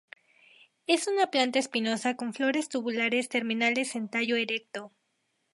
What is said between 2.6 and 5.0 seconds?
tubulares terminales en tallo erecto.